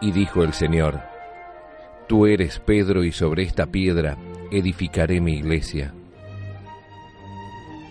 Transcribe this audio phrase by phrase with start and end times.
[0.00, 1.00] Y dijo el Señor,
[2.06, 4.16] Tú eres Pedro y sobre esta piedra
[4.50, 5.92] edificaré mi iglesia.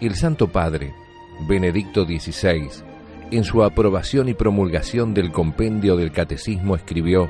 [0.02, 0.94] El Santo Padre,
[1.48, 2.70] Benedicto XVI,
[3.32, 7.30] en su aprobación y promulgación del compendio del Catecismo escribió,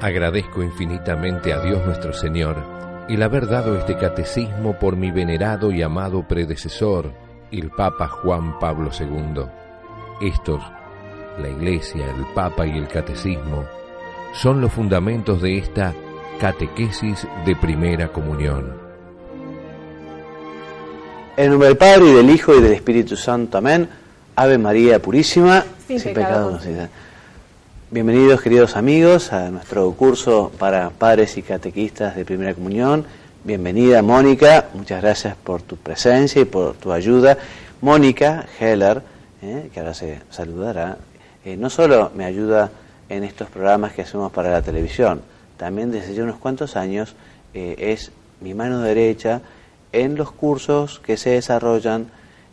[0.00, 2.76] Agradezco infinitamente a Dios nuestro Señor
[3.08, 7.12] el haber dado este catecismo por mi venerado y amado predecesor,
[7.52, 9.44] el Papa Juan Pablo II.
[10.20, 10.60] Estos,
[11.38, 13.64] la Iglesia, el Papa y el Catecismo,
[14.32, 15.94] son los fundamentos de esta
[16.40, 18.72] catequesis de primera comunión.
[21.36, 23.58] En nombre del Padre y del Hijo y del Espíritu Santo.
[23.58, 23.88] Amén.
[24.34, 26.58] Ave María Purísima, sin, pecado.
[27.90, 33.06] Bienvenidos queridos amigos a nuestro curso para padres y catequistas de primera comunión.
[33.44, 37.38] Bienvenida Mónica, muchas gracias por tu presencia y por tu ayuda.
[37.80, 39.02] Mónica Heller,
[39.40, 40.98] eh, que ahora se saludará,
[41.46, 42.72] eh, no solo me ayuda
[43.08, 45.22] en estos programas que hacemos para la televisión.
[45.56, 47.14] También desde ya unos cuantos años
[47.54, 49.42] eh, es mi mano derecha
[49.92, 52.08] en los cursos que se desarrollan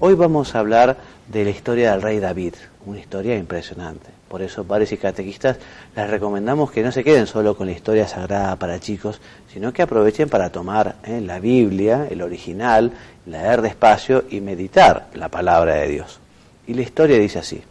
[0.00, 0.96] Hoy vamos a hablar
[1.28, 2.54] de la historia del rey David,
[2.86, 4.10] una historia impresionante.
[4.28, 5.58] Por eso, padres y catequistas,
[5.94, 9.20] les recomendamos que no se queden solo con la historia sagrada para chicos,
[9.52, 12.92] sino que aprovechen para tomar eh, la Biblia, el original,
[13.26, 16.18] leer despacio y meditar la palabra de Dios.
[16.66, 17.62] Y la historia dice así.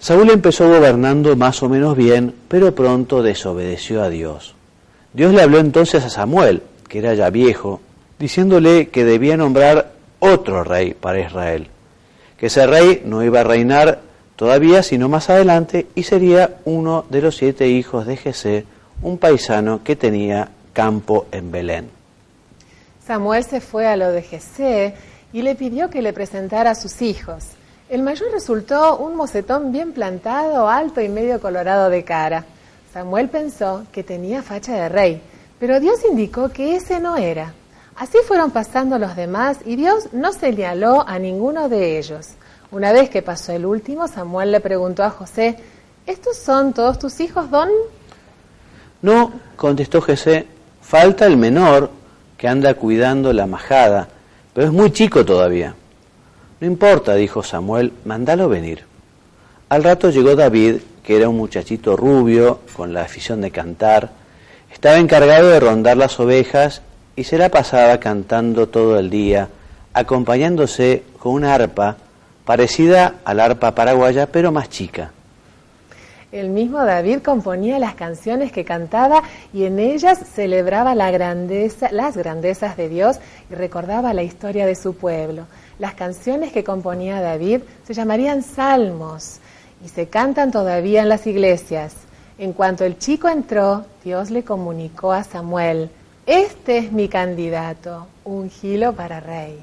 [0.00, 4.54] Saúl empezó gobernando más o menos bien, pero pronto desobedeció a Dios.
[5.12, 7.82] Dios le habló entonces a Samuel, que era ya viejo,
[8.18, 11.68] diciéndole que debía nombrar otro rey para Israel,
[12.38, 14.00] que ese rey no iba a reinar
[14.36, 18.64] todavía sino más adelante y sería uno de los siete hijos de Jesé,
[19.02, 21.90] un paisano que tenía campo en Belén.
[23.06, 24.94] Samuel se fue a lo de Jesé
[25.34, 27.44] y le pidió que le presentara a sus hijos.
[27.90, 32.44] El mayor resultó un mocetón bien plantado, alto y medio colorado de cara.
[32.94, 35.20] Samuel pensó que tenía facha de rey,
[35.58, 37.52] pero Dios indicó que ese no era.
[37.96, 42.28] Así fueron pasando los demás y Dios no señaló a ninguno de ellos.
[42.70, 45.56] Una vez que pasó el último, Samuel le preguntó a José,
[46.06, 47.70] ¿estos son todos tus hijos, Don?
[49.02, 50.46] No, contestó José,
[50.80, 51.90] falta el menor
[52.38, 54.06] que anda cuidando la majada,
[54.54, 55.74] pero es muy chico todavía.
[56.60, 58.84] No importa, dijo Samuel, mándalo venir.
[59.70, 64.10] Al rato llegó David, que era un muchachito rubio, con la afición de cantar.
[64.70, 66.82] Estaba encargado de rondar las ovejas
[67.16, 69.48] y se la pasaba cantando todo el día,
[69.94, 71.96] acompañándose con una arpa
[72.44, 75.12] parecida a arpa paraguaya, pero más chica.
[76.32, 82.16] El mismo David componía las canciones que cantaba y en ellas celebraba la grandeza, las
[82.16, 83.18] grandezas de Dios
[83.50, 85.46] y recordaba la historia de su pueblo
[85.80, 89.38] las canciones que componía David se llamarían salmos
[89.84, 91.94] y se cantan todavía en las iglesias.
[92.38, 95.90] En cuanto el chico entró, Dios le comunicó a Samuel,
[96.26, 99.58] este es mi candidato, ungilo para rey.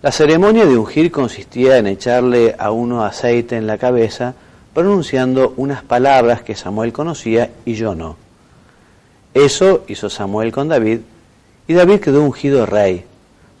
[0.00, 4.34] La ceremonia de ungir consistía en echarle a uno aceite en la cabeza,
[4.76, 8.16] pronunciando unas palabras que Samuel conocía y yo no.
[9.34, 11.00] Eso hizo Samuel con David,
[11.66, 13.04] y David quedó ungido rey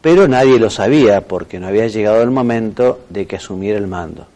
[0.06, 4.28] pero nadie lo sabía porque no había llegado el momento de que asumiera el mando.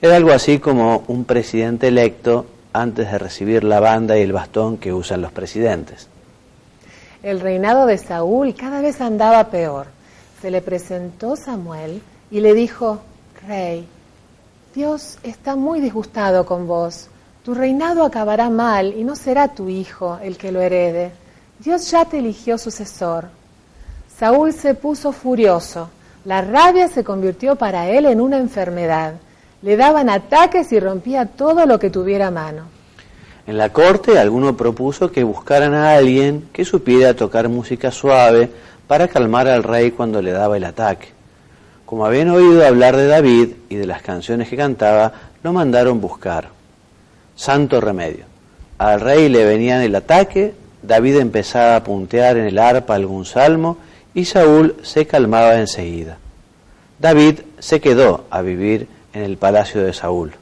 [0.00, 4.76] Era algo así como un presidente electo antes de recibir la banda y el bastón
[4.76, 6.06] que usan los presidentes.
[7.24, 9.88] el reinado de Saúl cada vez andaba peor.
[10.40, 12.00] Se le presentó Samuel
[12.30, 13.00] y le dijo,
[13.48, 13.84] Rey,
[14.74, 17.08] Dios está muy disgustado con vos.
[17.44, 21.12] Tu reinado acabará mal y no será tu hijo el que lo herede.
[21.58, 23.26] Dios ya te eligió sucesor.
[24.18, 25.90] Saúl se puso furioso.
[26.24, 29.14] La rabia se convirtió para él en una enfermedad.
[29.60, 32.62] Le daban ataques y rompía todo lo que tuviera a mano.
[33.46, 38.48] En la corte alguno propuso que buscaran a alguien que supiera tocar música suave
[38.86, 41.08] para calmar al rey cuando le daba el ataque.
[41.92, 45.12] Como habían oído hablar de David y de las canciones que cantaba,
[45.42, 46.48] lo mandaron buscar.
[47.36, 48.24] Santo remedio.
[48.78, 53.76] Al rey le venían el ataque, David empezaba a puntear en el arpa algún salmo
[54.14, 56.16] y Saúl se calmaba enseguida.
[56.98, 60.32] David se quedó a vivir en el palacio de Saúl.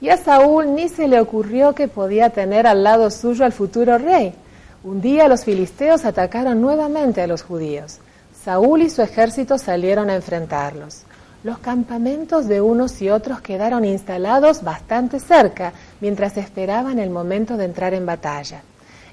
[0.00, 3.96] Y a Saúl ni se le ocurrió que podía tener al lado suyo al futuro
[3.96, 4.34] rey.
[4.82, 8.00] Un día los filisteos atacaron nuevamente a los judíos.
[8.44, 11.04] Saúl y su ejército salieron a enfrentarlos.
[11.44, 17.64] Los campamentos de unos y otros quedaron instalados bastante cerca mientras esperaban el momento de
[17.64, 18.60] entrar en batalla.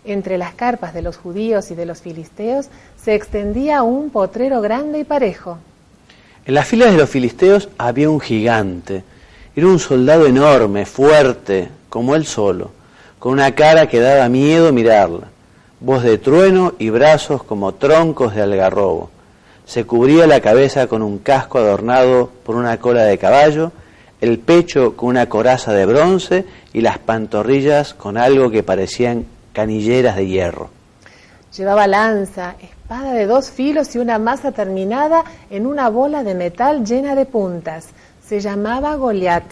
[0.04, 2.68] Entre las carpas de los judíos y de los filisteos
[3.02, 5.60] se extendía un potrero grande y parejo.
[6.46, 9.06] En las filas de los filisteos había un gigante,
[9.56, 12.72] era un soldado enorme, fuerte, como él solo,
[13.18, 15.30] con una cara que daba miedo mirarla,
[15.80, 19.10] voz de trueno y brazos como troncos de algarrobo.
[19.72, 23.72] Se cubría la cabeza con un casco adornado por una cola de caballo,
[24.20, 30.18] el pecho con una coraza de bronce y las pantorrillas con algo que parecían canilleras
[30.18, 30.70] de hierro.
[31.56, 36.84] Llevaba lanza, espada de dos filos y una masa terminada en una bola de metal
[36.84, 37.92] llena de puntas
[38.28, 39.46] se llamaba Goliat.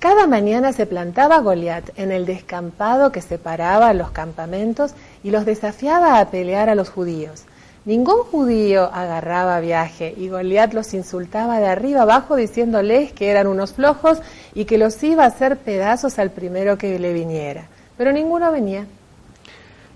[0.00, 6.18] Cada mañana se plantaba Goliat en el descampado que separaba los campamentos y los desafiaba
[6.18, 7.44] a pelear a los judíos.
[7.84, 13.74] Ningún judío agarraba viaje y Goliat los insultaba de arriba abajo diciéndoles que eran unos
[13.74, 14.18] flojos
[14.54, 17.66] y que los iba a hacer pedazos al primero que le viniera.
[17.98, 18.86] Pero ninguno venía.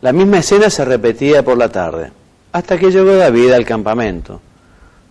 [0.02, 2.12] La misma escena se repetía por la tarde,
[2.52, 4.42] hasta que llegó David al campamento.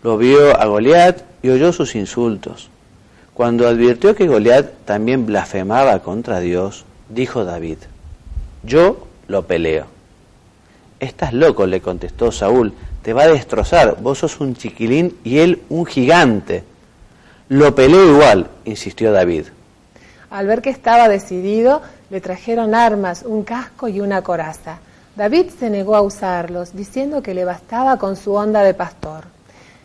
[0.03, 2.69] Lo vio a Goliat y oyó sus insultos.
[3.33, 7.79] Cuando advirtió que Goliat también blasfemaba contra Dios, dijo David,
[8.63, 9.96] yo lo peleo.
[10.99, 12.73] Estás loco, le contestó Saúl,
[13.03, 16.63] te va a destrozar, vos sos un chiquilín y él un gigante.
[17.49, 19.45] Lo peleo igual, insistió David.
[20.31, 24.79] Al ver que estaba decidido, le trajeron armas, un casco y una coraza.
[25.15, 29.25] David se negó a usarlos, diciendo que le bastaba con su onda de pastor.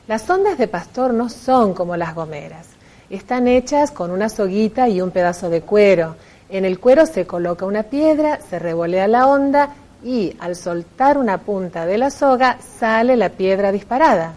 [0.08, 2.66] Las ondas de pastor no son como las gomeras.
[3.10, 6.16] Están hechas con una soguita y un pedazo de cuero.
[6.48, 9.70] En el cuero se coloca una piedra, se revolea la onda
[10.04, 14.34] y al soltar una punta de la soga sale la piedra disparada.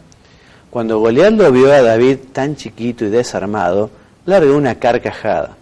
[0.70, 3.90] Cuando Goliat lo vio a David tan chiquito y desarmado,
[4.26, 5.56] largó una carcajada.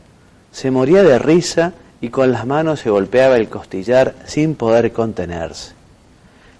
[0.51, 5.73] Se moría de risa y con las manos se golpeaba el costillar sin poder contenerse.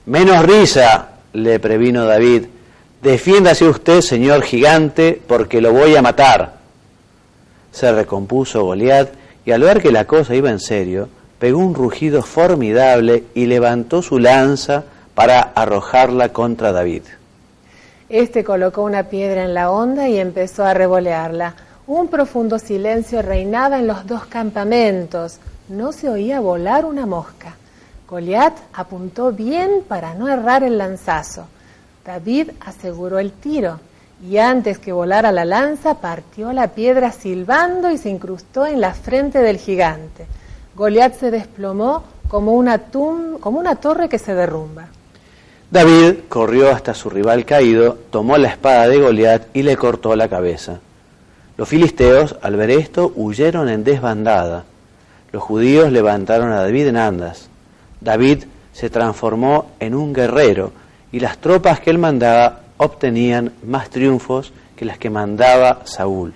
[0.05, 2.45] Menos risa, le previno David,
[3.03, 6.53] Defiéndase usted, señor gigante, porque lo voy a matar.
[7.69, 9.09] Se recompuso Goliat
[9.45, 11.09] y al ver que la cosa iba en serio,
[11.43, 17.01] pegó un rugido formidable y levantó su lanza para arrojarla contra David.
[18.07, 21.53] Este colocó una piedra en la onda y empezó a revolearla.
[21.85, 25.39] Un profundo silencio reinaba en los dos campamentos.
[25.67, 27.57] No se oía volar una mosca.
[28.07, 31.47] Goliat apuntó bien para no errar el lanzazo.
[32.05, 33.81] David aseguró el tiro
[34.25, 38.93] y antes que volara la lanza partió la piedra silbando y se incrustó en la
[38.93, 40.25] frente del gigante.
[40.75, 44.87] Goliat se desplomó como una, torre que se derrumba.
[45.69, 50.27] David corrió hasta su rival caído, tomó la espada de Goliat y le cortó la
[50.27, 50.79] cabeza.
[51.57, 54.65] Los filisteos, al ver esto, huyeron en desbandada.
[55.31, 57.49] Los judíos levantaron a David en andas.
[58.01, 60.71] David se transformó en un guerrero
[61.11, 66.33] y las tropas que él mandaba obtenían más triunfos que las que mandaba Saúl.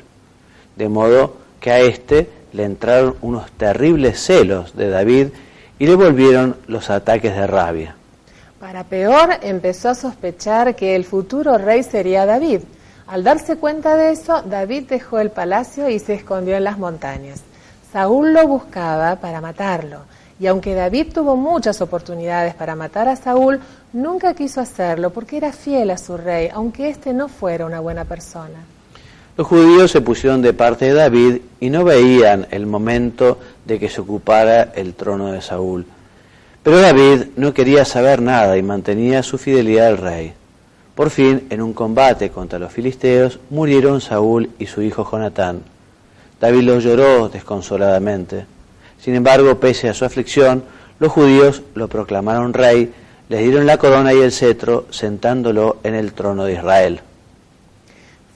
[0.76, 5.28] De modo que a éste le entraron unos terribles celos de David
[5.80, 7.96] y le volvieron los ataques de rabia.
[8.60, 12.62] Para peor, empezó a sospechar que el futuro rey sería David.
[13.08, 17.42] Al darse cuenta de eso, David dejó el palacio y se escondió en las montañas.
[17.94, 20.02] Saúl lo buscaba para matarlo
[20.40, 23.60] y aunque David tuvo muchas oportunidades para matar a Saúl,
[23.94, 28.06] nunca quiso hacerlo porque era fiel a su rey, aunque éste no fuera una buena
[28.06, 28.60] persona.
[29.38, 33.88] Los judíos se pusieron de parte de David y no veían el momento de que
[33.88, 35.86] se ocupara el trono de Saúl.
[36.64, 40.34] Pero David no quería saber nada y mantenía su fidelidad al rey.
[40.96, 45.62] Por fin, en un combate contra los filisteos, murieron Saúl y su hijo Jonatán.
[46.42, 48.48] David los lloró desconsoladamente.
[49.00, 50.64] Sin embargo, pese a su aflicción,
[50.98, 52.92] los judíos lo proclamaron rey,
[53.30, 57.02] le dieron la corona y el cetro, sentándolo en el trono de Israel.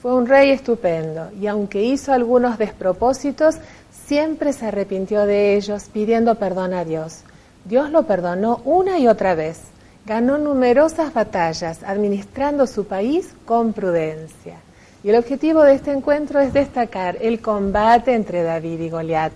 [0.02, 3.58] Fue un rey estupendo y aunque hizo algunos despropósitos,
[4.04, 7.20] siempre se arrepintió de ellos pidiendo perdón a Dios.
[7.64, 9.60] Dios lo perdonó una y otra vez.
[10.04, 14.56] Ganó numerosas batallas administrando su país con prudencia.
[15.04, 19.32] Y el objetivo de este encuentro es destacar el combate entre David y Goliat.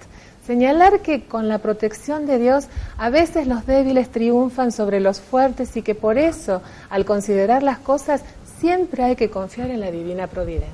[0.49, 2.67] Señalar que con la protección de Dios
[2.99, 7.79] a veces los débiles triunfan sobre los fuertes y que por eso, al considerar las
[7.79, 8.23] cosas,
[8.61, 10.69] siempre hay que confiar en la divina providencia.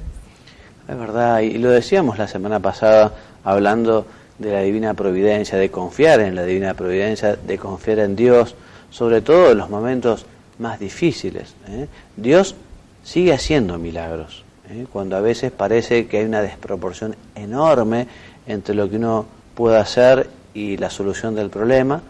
[0.88, 3.12] Es verdad, y lo decíamos la semana pasada
[3.44, 4.06] hablando
[4.38, 8.54] de la divina providencia, de confiar en la divina providencia, de confiar en Dios,
[8.90, 10.26] sobre todo en los momentos
[10.58, 11.54] más difíciles.
[11.68, 11.86] ¿eh?
[12.16, 12.54] Dios
[13.04, 14.86] sigue haciendo milagros, ¿eh?
[14.92, 18.06] cuando a veces parece que hay una desproporción enorme
[18.46, 22.02] entre lo que uno puede hacer y la solución del problema,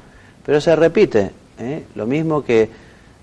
[0.44, 1.30] pero se repite.
[1.58, 1.84] ¿eh?
[1.94, 2.68] Lo mismo que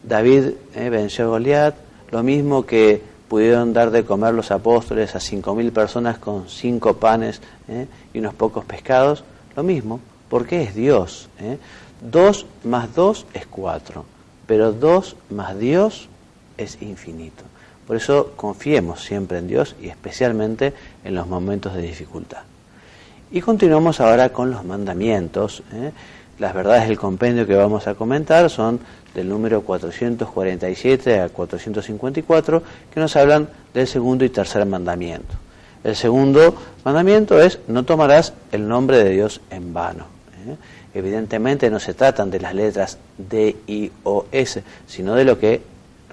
[0.04, 1.76] David venció a Goliat,
[2.12, 6.96] lo mismo que pudieron dar de comer los apóstoles a cinco mil personas con cinco
[6.96, 7.88] panes ¿eh?
[8.14, 9.24] y unos pocos pescados,
[9.56, 10.00] lo mismo,
[10.30, 11.30] porque es Dios.
[11.40, 11.58] ¿eh?
[12.02, 14.06] Dos más dos es cuatro,
[14.48, 16.10] pero dos más Dios
[16.58, 17.44] es infinito.
[17.86, 20.74] Por eso confiemos siempre en Dios y especialmente
[21.04, 22.42] en los momentos de dificultad.
[23.32, 25.62] Y continuamos ahora con los mandamientos.
[25.72, 25.92] ¿eh?
[26.40, 28.80] Las verdades del compendio que vamos a comentar son
[29.14, 35.36] del número 447 a 454, que nos hablan del segundo y tercer mandamiento.
[35.84, 36.56] El segundo
[36.86, 40.06] mandamiento es no tomarás el nombre de Dios en vano.
[40.48, 40.56] ¿eh?
[40.94, 45.62] Evidentemente no se tratan de las letras D, I o S, sino de lo que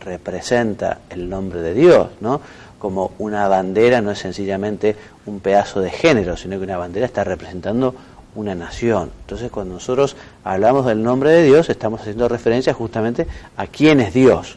[0.01, 2.41] representa el nombre de Dios, ¿no?
[2.79, 7.25] Como una bandera no es sencillamente un pedazo de género, sino que una bandera está
[7.25, 7.95] representando
[8.37, 9.11] una nación.
[9.23, 13.27] Entonces, cuando nosotros hablamos del nombre de Dios, estamos haciendo referencia justamente
[13.57, 14.57] a quién es Dios.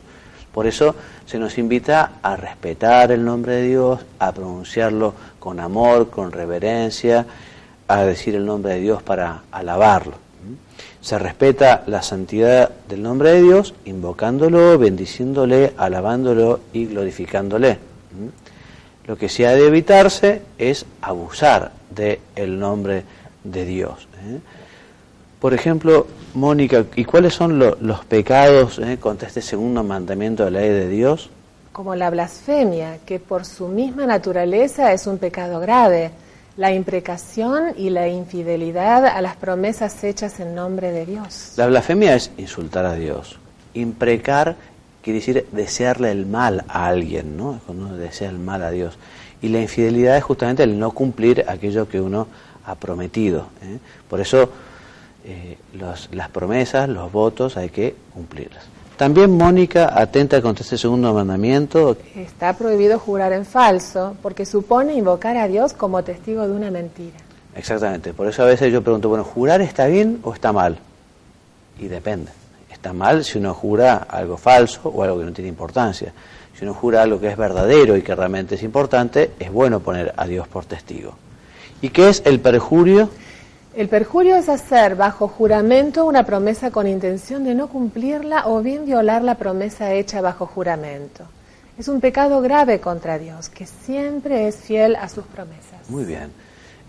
[0.53, 0.95] Por eso
[1.25, 7.25] se nos invita a respetar el nombre de Dios, a pronunciarlo con amor, con reverencia,
[7.87, 10.13] a decir el nombre de Dios para alabarlo.
[11.01, 17.79] Se respeta la santidad del nombre de Dios invocándolo, bendiciéndole, alabándolo y glorificándole.
[19.05, 23.03] Lo que se ha de evitarse es abusar del nombre de
[23.43, 24.07] de Dios.
[24.25, 24.39] ¿eh?
[25.39, 30.59] Por ejemplo, Mónica, ¿y cuáles son los pecados eh, contra este segundo mandamiento de la
[30.59, 31.29] ley de Dios?
[31.71, 36.11] Como la blasfemia, que por su misma naturaleza es un pecado grave,
[36.57, 41.53] la imprecación y la infidelidad a las promesas hechas en nombre de Dios.
[41.55, 43.39] La blasfemia es insultar a Dios.
[43.73, 44.57] Imprecar
[45.01, 47.61] quiere decir desearle el mal a alguien, ¿no?
[47.65, 48.97] Cuando uno desea el mal a Dios.
[49.41, 52.27] Y la infidelidad es justamente el no cumplir aquello que uno
[52.69, 53.47] ha prometido.
[53.61, 53.79] ¿eh?
[54.09, 54.49] Por eso
[55.25, 58.63] eh, las promesas, los votos hay que cumplirlas.
[58.97, 61.95] También Mónica atenta contra este segundo mandamiento.
[62.15, 67.17] Está prohibido jurar en falso porque supone invocar a Dios como testigo de una mentira.
[67.55, 70.77] Exactamente, por eso a veces yo pregunto, bueno, ¿jurar está bien o está mal?
[71.79, 72.31] Y depende.
[72.69, 76.13] Está mal si uno jura algo falso o algo que no tiene importancia.
[76.57, 80.13] Si uno jura algo que es verdadero y que realmente es importante, es bueno poner
[80.17, 81.15] a Dios por testigo.
[81.81, 83.09] ¿Y qué es el perjurio?
[83.73, 88.85] El perjurio es hacer bajo juramento una promesa con intención de no cumplirla o bien
[88.85, 91.23] violar la promesa hecha bajo juramento.
[91.77, 95.87] Es un pecado grave contra Dios, que siempre es fiel a sus promesas.
[95.87, 96.31] Muy bien.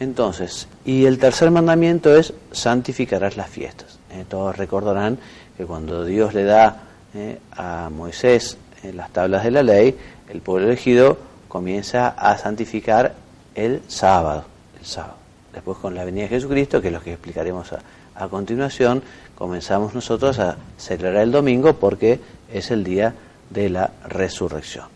[0.01, 4.01] Entonces, y el tercer mandamiento es santificarás las fiestas.
[4.11, 5.19] Eh, todos recordarán
[5.57, 6.83] que cuando Dios le da
[7.15, 9.97] eh, a Moisés en las tablas de la ley,
[10.29, 13.15] el pueblo elegido comienza a santificar
[13.55, 14.50] el sábado
[14.83, 15.17] sábado.
[15.53, 17.81] Después con la venida de Jesucristo, que es lo que explicaremos a,
[18.15, 19.03] a continuación,
[19.35, 22.21] comenzamos nosotros a celebrar el domingo porque
[22.53, 23.15] es el día
[23.51, 24.87] de la resurrección.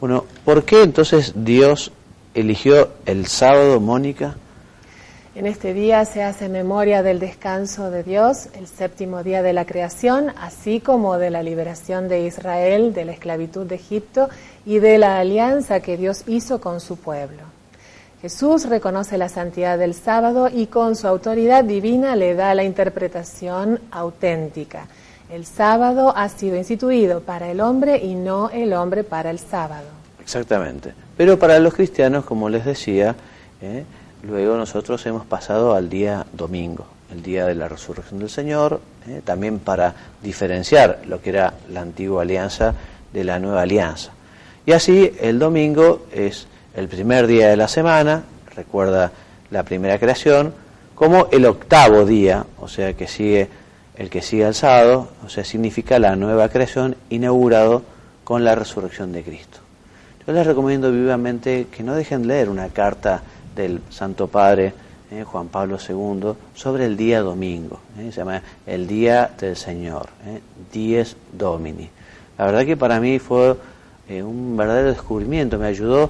[0.00, 1.92] Bueno, ¿por qué entonces Dios
[2.34, 4.36] eligió el sábado, Mónica?
[5.34, 9.66] En este día se hace memoria del descanso de Dios, el séptimo día de la
[9.66, 14.28] creación, así como de la liberación de Israel de la esclavitud de Egipto
[14.66, 17.42] y de la alianza que Dios hizo con su pueblo.
[18.20, 23.78] Jesús reconoce la santidad del sábado y con su autoridad divina le da la interpretación
[23.92, 24.88] auténtica.
[25.30, 29.86] El sábado ha sido instituido para el hombre y no el hombre para el sábado.
[30.20, 30.94] Exactamente.
[31.16, 33.14] Pero para los cristianos, como les decía,
[33.62, 33.84] eh,
[34.24, 36.86] luego nosotros hemos pasado al día domingo.
[37.10, 39.22] el día de la resurrección del Señor, ¿eh?
[39.24, 42.74] también para diferenciar lo que era la antigua alianza
[43.14, 44.10] de la nueva alianza.
[44.66, 46.46] Y así el domingo es
[46.78, 48.22] el primer día de la semana,
[48.54, 49.10] recuerda
[49.50, 50.54] la primera creación,
[50.94, 53.48] como el octavo día, o sea que sigue
[53.96, 57.82] el que sigue al sábado, o sea, significa la nueva creación inaugurado
[58.22, 59.58] con la resurrección de Cristo.
[60.24, 63.22] Yo les recomiendo vivamente que no dejen leer una carta
[63.56, 64.72] del Santo Padre
[65.10, 70.10] eh, Juan Pablo II sobre el día domingo, eh, se llama el Día del Señor,
[70.26, 70.40] eh,
[70.72, 71.90] Dies Domini.
[72.38, 73.56] La verdad que para mí fue
[74.10, 76.08] un verdadero descubrimiento, me ayudó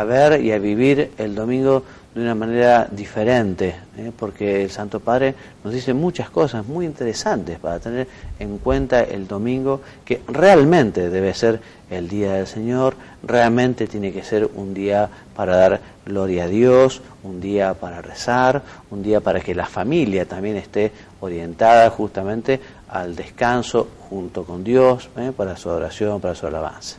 [0.00, 1.84] a ver y a vivir el domingo
[2.14, 4.10] de una manera diferente, ¿eh?
[4.16, 8.08] porque el Santo Padre nos dice muchas cosas muy interesantes para tener
[8.40, 11.60] en cuenta el domingo, que realmente debe ser
[11.90, 17.00] el día del Señor, realmente tiene que ser un día para dar gloria a Dios,
[17.22, 23.14] un día para rezar, un día para que la familia también esté orientada justamente al
[23.14, 25.32] descanso junto con Dios, ¿eh?
[25.36, 26.98] para su adoración, para su alabanza.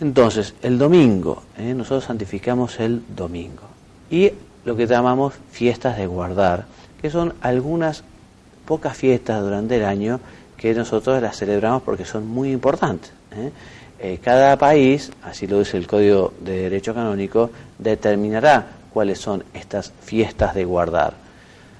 [0.00, 1.74] Entonces, el domingo, ¿eh?
[1.74, 3.62] nosotros santificamos el domingo.
[4.10, 4.32] Y
[4.64, 6.66] lo que llamamos fiestas de guardar,
[7.02, 8.04] que son algunas
[8.64, 10.20] pocas fiestas durante el año
[10.56, 13.12] que nosotros las celebramos porque son muy importantes.
[13.32, 13.50] ¿eh?
[14.00, 19.92] Eh, cada país, así lo dice el Código de Derecho Canónico, determinará cuáles son estas
[20.02, 21.14] fiestas de guardar.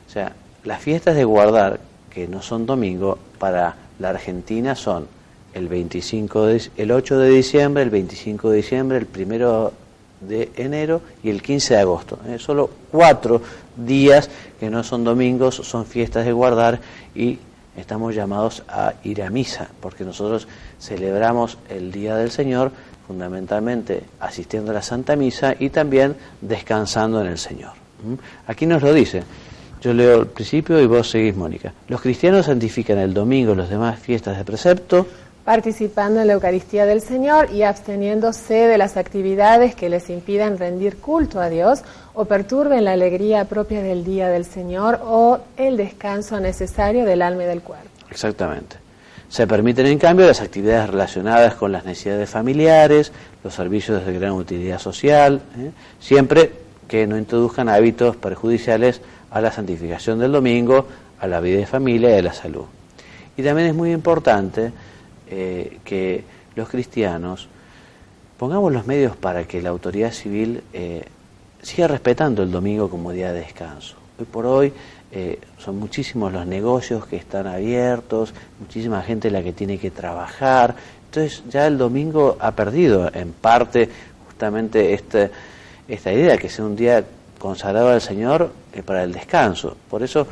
[0.09, 0.33] O sea,
[0.65, 1.79] las fiestas de guardar,
[2.11, 5.07] que no son domingo, para la Argentina son
[5.59, 9.73] el 25 de, el 8 de diciembre, el 25 de diciembre, el 1
[10.21, 12.19] de enero y el 15 de agosto.
[12.27, 12.39] ¿eh?
[12.39, 13.43] Solo cuatro
[13.77, 16.81] días que no son domingos, son fiestas de guardar
[17.15, 17.39] y
[17.77, 20.49] estamos llamados a ir a misa, porque nosotros
[20.81, 22.73] celebramos el Día del Señor
[23.07, 27.73] fundamentalmente asistiendo a la Santa Misa y también descansando en el Señor.
[28.47, 29.23] Aquí nos lo dice.
[29.81, 31.73] Yo leo el principio y vos seguís, Mónica.
[31.87, 35.07] Los cristianos santifican el domingo y las demás fiestas de precepto
[35.49, 40.99] participando en la Eucaristía del Señor y absteniéndose de las actividades que les impidan rendir
[40.99, 41.81] culto a Dios
[42.13, 47.45] o perturben la alegría propia del día del Señor o el descanso necesario del alma
[47.45, 47.89] y del cuerpo.
[48.11, 48.77] Exactamente.
[49.31, 53.11] Se permiten, en cambio, las actividades relacionadas con las necesidades familiares,
[53.43, 55.71] los servicios de gran utilidad social, ¿eh?
[55.99, 56.53] siempre
[56.87, 60.87] que no introduzcan hábitos perjudiciales a la santificación del domingo,
[61.19, 62.67] a la vida de familia y a la salud.
[63.39, 64.73] Y también es muy importante
[65.31, 67.49] eh, que los cristianos
[68.39, 71.05] pongamos los medios para que la autoridad civil eh,
[71.63, 73.97] siga respetando el domingo como día de descanso.
[74.19, 74.73] Hoy por hoy
[75.13, 80.77] eh, son muchísimos los negocios que están abiertos, muchísima gente la que tiene que trabajar.
[81.07, 83.91] Entonces ya el domingo ha perdido en parte
[84.29, 85.31] justamente este,
[85.89, 87.05] esta idea que sea un día
[87.39, 88.51] consagrado al Señor
[88.87, 89.77] para el descanso.
[89.91, 90.27] Por eso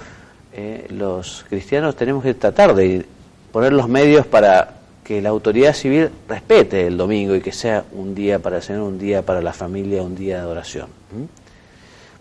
[0.89, 3.05] los cristianos tenemos que tratar de
[3.53, 8.13] poner los medios para que la autoridad civil respete el domingo y que sea un
[8.13, 10.89] día para el Señor, un día para la familia, un día de adoración.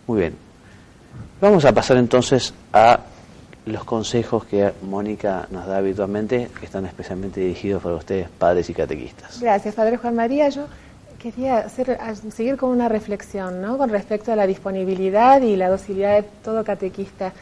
[0.06, 0.36] Muy bien.
[1.42, 3.00] Vamos a pasar entonces a
[3.66, 8.76] los consejos que Mónica nos da habitualmente, que están especialmente dirigidos para ustedes, padres y
[8.76, 9.42] catequistas.
[9.42, 10.50] Gracias, Padre Juan María.
[10.50, 10.68] Yo
[11.18, 11.98] quería hacer,
[12.32, 13.80] seguir con una reflexión ¿no?
[13.80, 17.34] con respecto a la disponibilidad y la docilidad de todo catequista.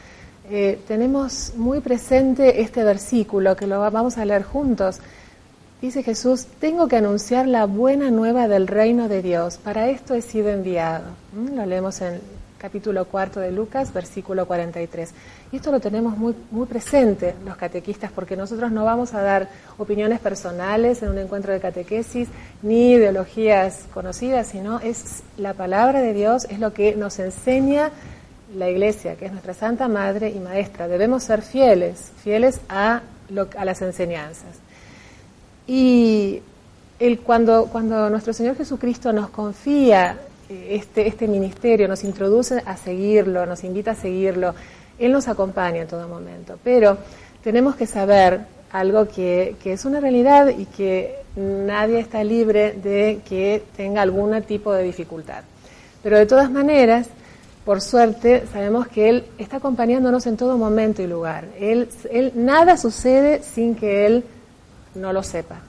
[0.49, 5.01] Eh, tenemos muy presente este versículo que lo vamos a leer juntos
[5.83, 9.57] Dice Jesús, tengo que anunciar la buena nueva del reino de Dios.
[9.57, 11.03] Para esto he sido enviado.
[11.33, 11.57] ¿Mm?
[11.57, 12.21] Lo leemos en
[12.57, 15.11] capítulo cuarto de Lucas, versículo 43.
[15.51, 19.49] Y esto lo tenemos muy, muy presente los catequistas, porque nosotros no vamos a dar
[19.77, 22.29] opiniones personales en un encuentro de catequesis,
[22.61, 27.91] ni ideologías conocidas, sino es la palabra de Dios, es lo que nos enseña
[28.55, 30.87] la Iglesia, que es nuestra Santa Madre y Maestra.
[30.87, 33.01] Debemos ser fieles, fieles a,
[33.57, 34.62] a las enseñanzas.
[35.67, 36.41] Y
[37.25, 40.17] cuando, cuando nuestro Señor Jesucristo nos confía
[40.49, 44.53] eh, este, este ministerio, nos introduce a seguirlo, nos invita a seguirlo,
[44.99, 46.57] Él nos acompaña en todo momento.
[46.63, 46.97] Pero
[47.43, 53.21] tenemos que saber algo que, que es una realidad y que nadie está libre de
[53.27, 55.43] que tenga algún tipo de dificultad.
[56.01, 57.07] Pero de todas maneras,
[57.65, 61.45] por suerte, sabemos que Él está acompañándonos en todo momento y lugar.
[61.59, 64.23] Él, él, nada sucede sin que Él
[64.95, 65.61] no lo sepa.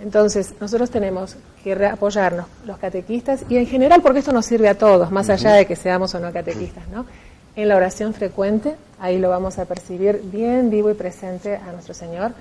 [0.00, 4.76] Entonces, nosotros tenemos que apoyarnos, los catequistas, y en general, porque esto nos sirve a
[4.76, 7.04] todos, más allá de que seamos o no catequistas, ¿no?
[7.56, 11.94] En la oración frecuente, ahí lo vamos a percibir bien vivo y presente a nuestro
[11.94, 12.32] Señor.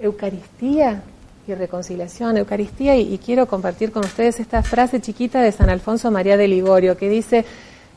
[0.00, 1.02] Eucaristía
[1.46, 6.36] y reconciliación, Eucaristía, y, quiero compartir con ustedes esta frase chiquita de San Alfonso María
[6.36, 7.44] de Ligorio, que dice,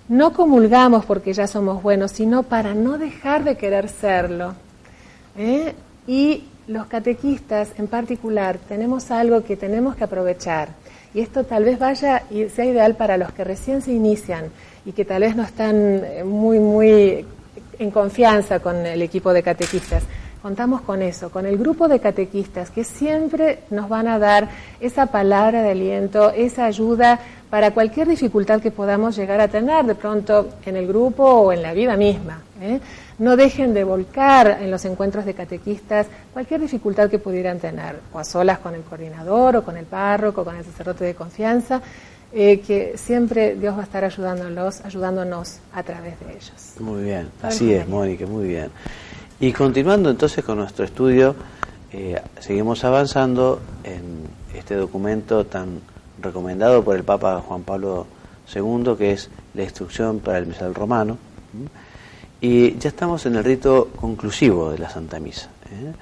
[0.07, 4.53] No comulgamos porque ya somos buenos, sino para no dejar de querer serlo.
[5.35, 5.73] ¿eh?
[6.05, 10.69] Y los catequistas en particular tenemos algo que tenemos que aprovechar.
[11.15, 14.45] Y esto tal vez vaya y sea ideal para los que recién se inician
[14.85, 17.25] y que tal vez no están eh, muy, muy
[17.79, 20.03] en confianza con el equipo de catequistas.
[20.43, 24.47] Contamos con eso, con el grupo de catequistas que siempre nos van a dar
[24.79, 29.95] esa palabra de aliento, esa ayuda para cualquier dificultad que podamos llegar a tener de
[29.95, 32.41] pronto en el grupo o en la vida misma.
[32.61, 32.79] ¿eh?
[33.19, 38.19] No dejen de volcar en los encuentros de catequistas cualquier dificultad que pudieran tener, o
[38.19, 41.81] a solas con el coordinador, o con el párroco, o con el sacerdote de confianza,
[42.31, 46.75] eh, que siempre Dios va a estar ayudándolos, ayudándonos a través de ellos.
[46.79, 48.69] Muy bien, así es, Mónica, muy bien.
[49.41, 51.35] Y continuando entonces con nuestro estudio,
[51.91, 55.81] eh, seguimos avanzando en este documento tan
[56.21, 58.05] recomendado por el Papa Juan Pablo
[58.53, 61.17] II, que es la instrucción para el misal romano.
[62.41, 65.49] Y ya estamos en el rito conclusivo de la Santa Misa.
[65.71, 65.93] ¿eh?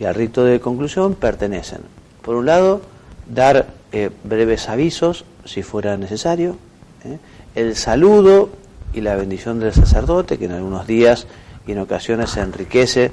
[0.00, 1.80] Y al rito de conclusión pertenecen,
[2.22, 2.82] por un lado,
[3.26, 6.56] dar eh, breves avisos, si fuera necesario,
[7.04, 7.18] ¿eh?
[7.54, 8.50] el saludo
[8.92, 11.28] y la bendición del sacerdote, que en algunos días
[11.66, 13.12] y en ocasiones se enriquece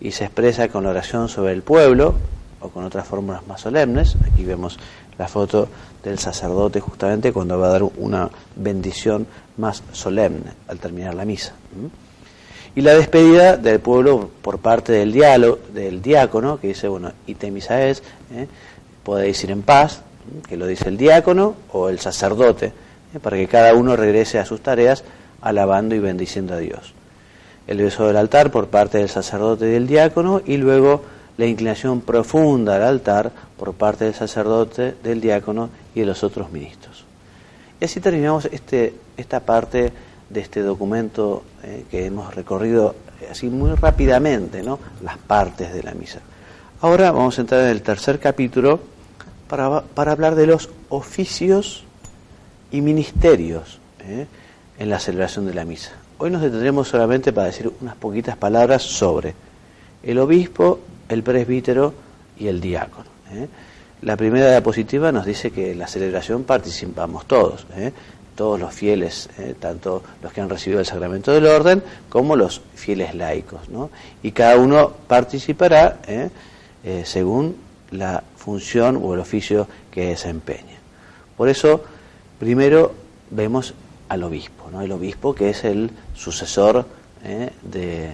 [0.00, 2.14] y se expresa con la oración sobre el pueblo
[2.60, 4.16] o con otras fórmulas más solemnes.
[4.32, 4.78] Aquí vemos
[5.18, 5.68] la foto
[6.02, 9.26] del sacerdote justamente cuando va a dar una bendición
[9.58, 11.54] más solemne al terminar la misa
[12.76, 17.50] y la despedida del pueblo por parte del, diálogo, del diácono, que dice, bueno, ite
[17.50, 18.02] misaes,
[18.34, 18.46] ¿eh?
[19.02, 20.02] podéis ir en paz,
[20.46, 23.18] que lo dice el diácono o el sacerdote, ¿eh?
[23.20, 25.04] para que cada uno regrese a sus tareas
[25.40, 26.92] alabando y bendiciendo a Dios.
[27.66, 31.02] El beso del altar por parte del sacerdote y del diácono y luego
[31.38, 36.52] la inclinación profunda al altar por parte del sacerdote, del diácono y de los otros
[36.52, 37.06] ministros.
[37.80, 39.92] Y así terminamos este, esta parte
[40.28, 44.78] de este documento eh, que hemos recorrido eh, así muy rápidamente, ¿no?
[45.02, 46.20] las partes de la misa.
[46.80, 48.80] Ahora vamos a entrar en el tercer capítulo
[49.48, 51.84] para, para hablar de los oficios
[52.70, 54.26] y ministerios ¿eh?
[54.78, 55.92] en la celebración de la misa.
[56.18, 59.34] Hoy nos detendremos solamente para decir unas poquitas palabras sobre
[60.02, 61.94] el obispo, el presbítero
[62.38, 63.06] y el diácono.
[64.02, 67.66] La primera diapositiva nos dice que en la celebración participamos todos
[68.36, 72.60] todos los fieles, eh, tanto los que han recibido el sacramento del orden como los
[72.74, 73.68] fieles laicos.
[73.68, 73.90] ¿no?
[74.22, 76.30] Y cada uno participará eh,
[76.84, 77.56] eh, según
[77.90, 80.76] la función o el oficio que desempeña.
[81.36, 81.82] Por eso,
[82.38, 82.92] primero
[83.30, 83.74] vemos
[84.08, 84.82] al obispo, ¿no?
[84.82, 86.86] el obispo que es el sucesor
[87.62, 88.12] de,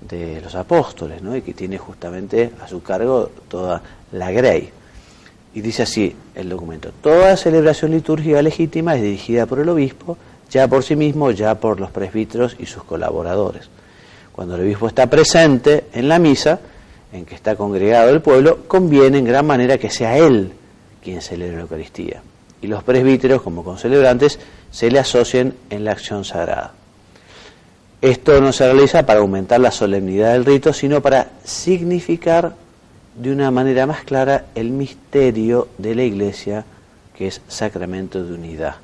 [0.00, 1.36] de, los apóstoles ¿no?
[1.36, 3.82] y que tiene justamente a su cargo toda
[4.12, 4.72] la grey.
[5.54, 10.18] Y dice así el documento, toda celebración litúrgica legítima es dirigida por el obispo,
[10.50, 13.68] ya por sí mismo, ya por los presbíteros y sus colaboradores.
[14.32, 16.58] Cuando el obispo está presente en la misa,
[17.12, 20.52] en que está congregado el pueblo, conviene en gran manera que sea él
[21.02, 22.22] quien celebre la Eucaristía.
[22.60, 24.40] Y los presbíteros, como concelebrantes,
[24.70, 26.72] se le asocien en la acción sagrada.
[28.00, 32.54] Esto no se realiza para aumentar la solemnidad del rito, sino para significar
[33.16, 36.64] de una manera más clara el misterio de la Iglesia,
[37.16, 38.76] que es sacramento de unidad.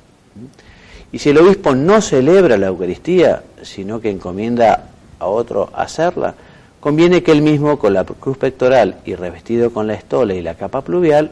[1.11, 4.89] Y si el obispo no celebra la Eucaristía, sino que encomienda
[5.19, 6.33] a otro hacerla,
[6.79, 10.55] conviene que él mismo, con la cruz pectoral y revestido con la estola y la
[10.55, 11.31] capa pluvial,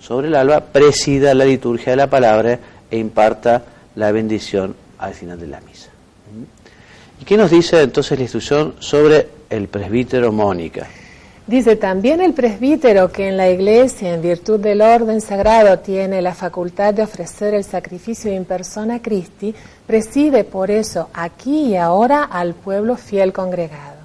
[0.00, 2.58] sobre el alba, presida la liturgia de la palabra
[2.90, 5.88] e imparta la bendición al final de la misa.
[7.20, 10.86] ¿Y qué nos dice entonces la instrucción sobre el presbítero Mónica?
[11.46, 16.34] Dice también el presbítero que en la iglesia, en virtud del orden sagrado, tiene la
[16.34, 19.54] facultad de ofrecer el sacrificio in persona Christi,
[19.86, 24.04] preside por eso aquí y ahora al pueblo fiel congregado.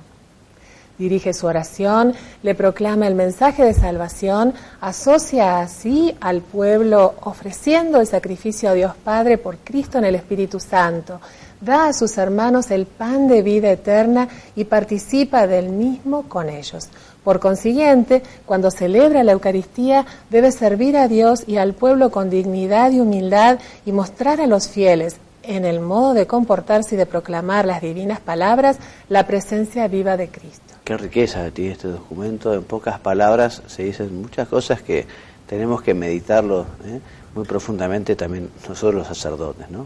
[0.98, 8.08] Dirige su oración, le proclama el mensaje de salvación, asocia así al pueblo ofreciendo el
[8.08, 11.22] sacrificio a Dios Padre por Cristo en el Espíritu Santo,
[11.62, 16.90] da a sus hermanos el pan de vida eterna y participa del mismo con ellos
[17.30, 22.92] por consiguiente, cuando celebra la Eucaristía, debe servir a Dios y al pueblo con dignidad
[22.92, 27.68] y humildad y mostrar a los fieles, en el modo de comportarse y de proclamar
[27.68, 30.74] las divinas palabras, la presencia viva de Cristo.
[30.84, 32.52] Qué riqueza tiene este documento.
[32.52, 35.06] En pocas palabras se dicen muchas cosas que
[35.46, 37.00] tenemos que meditarlo ¿eh?
[37.36, 39.70] muy profundamente también nosotros los sacerdotes.
[39.70, 39.86] ¿no?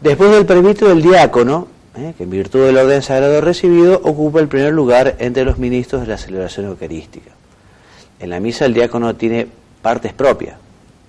[0.00, 2.14] Después del permiso del diácono, ¿eh?
[2.16, 6.08] que en virtud del orden sagrado recibido ocupa el primer lugar entre los ministros de
[6.08, 7.30] la celebración eucarística.
[8.20, 9.46] En la misa el diácono tiene
[9.82, 10.56] partes propias,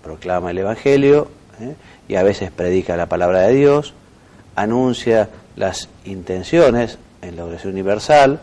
[0.03, 1.29] proclama el Evangelio
[1.61, 1.75] ¿eh?
[2.07, 3.93] y a veces predica la palabra de Dios,
[4.55, 8.39] anuncia las intenciones en la oración universal,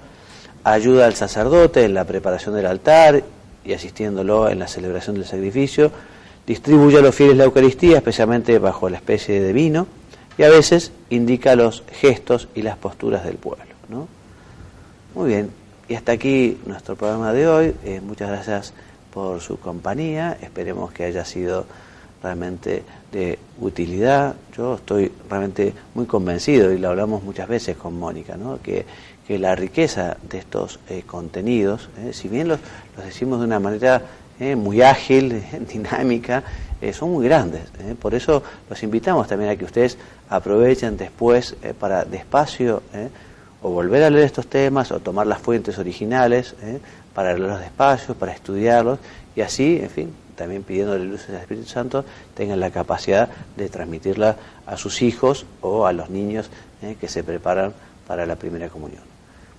[0.65, 3.23] ayuda al sacerdote en la preparación del altar
[3.65, 5.91] y asistiéndolo en la celebración del sacrificio,
[6.47, 9.87] distribuye a los fieles la Eucaristía, especialmente bajo la especie de vino,
[10.39, 13.65] y a veces indica los gestos y las posturas del pueblo.
[13.89, 14.09] ¿no?
[15.15, 15.51] Muy bien,
[15.89, 17.75] y hasta aquí nuestro programa de hoy.
[17.85, 18.73] Eh, muchas gracias
[19.13, 21.67] por su compañía, esperemos que haya sido
[22.23, 24.35] realmente de utilidad.
[24.57, 28.61] Yo estoy realmente muy convencido, y lo hablamos muchas veces con Mónica, ¿no?
[28.63, 28.87] que,
[29.27, 32.61] que la riqueza de estos eh, contenidos, eh, si bien los,
[32.97, 34.03] los, decimos de una manera
[34.43, 36.43] eh, muy ágil, dinámica,
[36.93, 37.63] son muy grandes.
[38.01, 39.97] Por eso los invitamos también a que ustedes
[40.29, 42.83] aprovechen después para despacio
[43.63, 46.57] o volver a leer estos temas o tomar las fuentes originales
[47.15, 48.99] para leerlos despacio, para estudiarlos
[49.37, 54.37] y así, en fin, también pidiéndole luces al Espíritu Santo, tengan la capacidad de transmitirla
[54.67, 56.51] a sus hijos o a los niños
[56.83, 57.73] eh, que se preparan
[58.07, 59.03] para la primera comunión.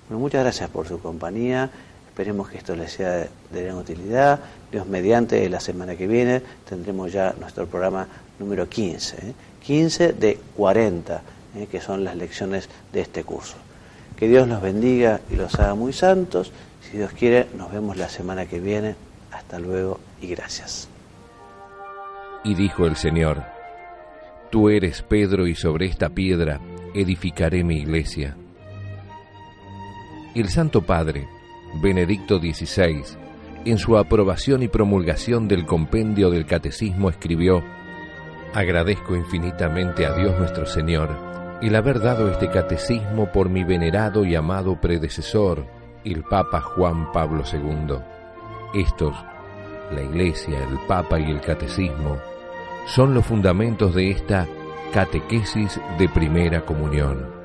[0.08, 1.70] Bueno, muchas gracias por su compañía.
[2.14, 4.40] Esperemos que esto les sea de gran utilidad.
[4.72, 9.34] Dios mediante, la semana que viene tendremos ya nuestro programa número 15.
[9.66, 11.22] 15 eh, de 40,
[11.56, 13.56] eh, que son las lecciones de este curso.
[14.16, 16.52] Que Dios los bendiga y los haga muy santos.
[16.84, 18.94] Si Dios quiere, nos vemos la semana que viene.
[19.32, 20.88] Hasta luego y gracias.
[22.44, 23.44] Y dijo el Señor,
[24.52, 26.62] Tú eres Pedro y sobre esta piedra
[26.94, 28.38] edificaré mi iglesia.
[30.36, 31.28] El Santo Padre,
[31.82, 33.04] Benedicto XVI,
[33.66, 37.64] en su aprobación y promulgación del compendio del Catecismo escribió,
[38.54, 41.10] Agradezco infinitamente a Dios nuestro Señor
[41.62, 45.66] el haber dado este catecismo por mi venerado y amado predecesor,
[46.04, 47.96] el Papa Juan Pablo II.
[48.74, 49.16] Estos
[49.94, 52.18] la Iglesia, el Papa y el Catecismo
[52.86, 54.48] son los fundamentos de esta
[54.92, 57.43] catequesis de primera comunión.